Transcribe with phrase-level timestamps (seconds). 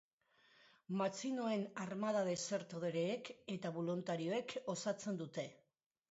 [0.99, 5.45] Matxinoen armada desertoreek eta boluntarioek osatzen dute.